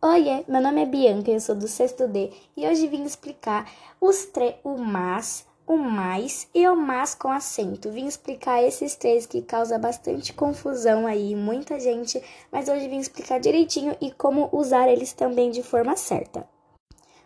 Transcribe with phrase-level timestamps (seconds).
[0.00, 3.68] Oiê, meu nome é Bianca, eu sou do sexto D e hoje vim explicar
[4.00, 7.90] os três, o mas, o mais e o mas com acento.
[7.90, 12.22] Vim explicar esses três que causa bastante confusão aí, muita gente,
[12.52, 16.48] mas hoje vim explicar direitinho e como usar eles também de forma certa.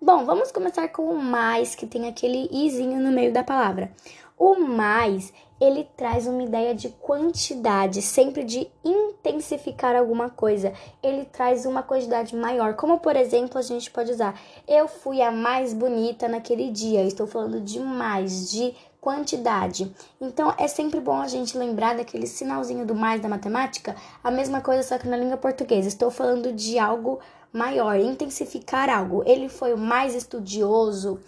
[0.00, 3.92] Bom, vamos começar com o mais, que tem aquele izinho no meio da palavra.
[4.38, 10.72] O mais, ele traz uma ideia de quantidade, sempre de intensificar alguma coisa.
[11.02, 15.30] Ele traz uma quantidade maior, como por exemplo, a gente pode usar: eu fui a
[15.30, 17.02] mais bonita naquele dia.
[17.02, 19.94] Eu estou falando de mais, de quantidade.
[20.18, 24.62] Então é sempre bom a gente lembrar daquele sinalzinho do mais da matemática, a mesma
[24.62, 25.88] coisa só que na língua portuguesa.
[25.88, 27.20] Estou falando de algo
[27.52, 29.22] maior, intensificar algo.
[29.26, 31.20] Ele foi o mais estudioso,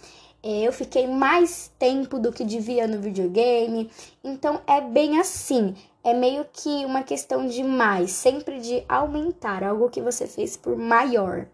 [0.49, 3.91] eu fiquei mais tempo do que devia no videogame.
[4.23, 5.75] Então é bem assim.
[6.03, 10.77] É meio que uma questão de mais, sempre de aumentar algo que você fez por
[10.77, 11.47] maior.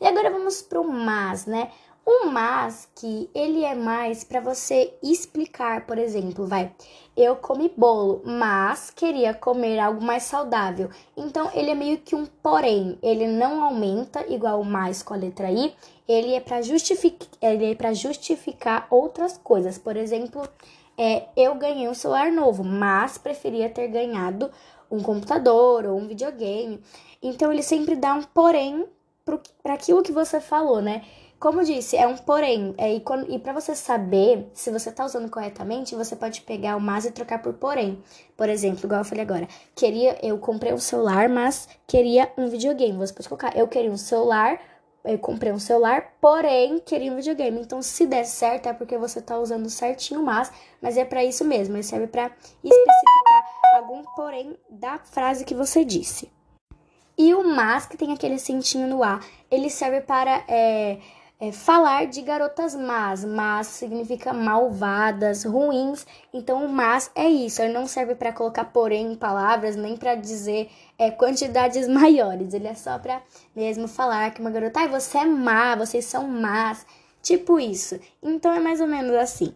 [0.00, 1.70] E agora vamos para o mas, né?
[2.08, 6.72] O mas que ele é mais para você explicar, por exemplo, vai,
[7.16, 10.88] eu comi bolo, mas queria comer algo mais saudável.
[11.16, 15.16] Então ele é meio que um porém, ele não aumenta igual o mais com a
[15.16, 15.74] letra i,
[16.06, 19.76] ele é para justificar, ele é para justificar outras coisas.
[19.76, 20.48] Por exemplo,
[20.96, 24.48] é, eu ganhei um celular novo, mas preferia ter ganhado
[24.88, 26.80] um computador ou um videogame.
[27.20, 28.86] Então ele sempre dá um porém
[29.60, 31.02] para aquilo que você falou, né?
[31.38, 32.74] Como disse, é um porém.
[32.78, 36.80] É, e e para você saber se você está usando corretamente, você pode pegar o
[36.80, 38.02] mas e trocar por porém.
[38.36, 42.96] Por exemplo, igual eu falei agora, queria, eu comprei um celular, mas queria um videogame.
[42.96, 44.58] Você pode colocar, eu queria um celular,
[45.04, 47.60] eu comprei um celular, porém queria um videogame.
[47.60, 51.22] Então, se der certo, é porque você está usando certinho o mas, mas é para
[51.22, 51.76] isso mesmo.
[51.76, 52.30] Ele serve para
[52.64, 53.44] especificar
[53.76, 56.34] algum porém da frase que você disse.
[57.18, 59.20] E o mas, que tem aquele acentinho no A,
[59.50, 60.98] ele serve para é,
[61.40, 63.24] é, falar de garotas más.
[63.24, 66.06] Mas significa malvadas, ruins.
[66.32, 67.62] Então, mas é isso.
[67.62, 72.54] Ele não serve para colocar porém em palavras, nem para dizer é, quantidades maiores.
[72.54, 73.22] Ele é só para
[73.54, 76.86] mesmo falar que uma garota, ai, você é má, vocês são más.
[77.22, 77.98] Tipo isso.
[78.22, 79.54] Então, é mais ou menos assim.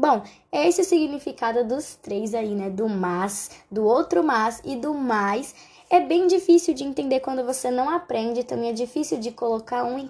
[0.00, 0.22] Bom,
[0.52, 2.70] esse é o significado dos três aí, né?
[2.70, 5.52] Do mas, do outro mas e do mais
[5.90, 9.98] é bem difícil de entender quando você não aprende, também é difícil de colocar um,
[9.98, 10.08] em,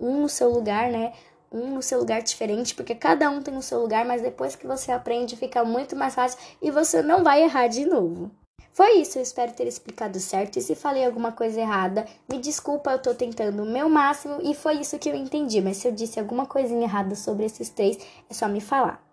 [0.00, 1.12] um no seu lugar, né?
[1.52, 4.66] Um no seu lugar diferente, porque cada um tem o seu lugar, mas depois que
[4.66, 8.32] você aprende fica muito mais fácil e você não vai errar de novo.
[8.72, 10.56] Foi isso, eu espero ter explicado certo.
[10.56, 14.52] E se falei alguma coisa errada, me desculpa, eu tô tentando o meu máximo e
[14.52, 15.60] foi isso que eu entendi.
[15.60, 17.96] Mas se eu disse alguma coisinha errada sobre esses três,
[18.28, 19.07] é só me falar.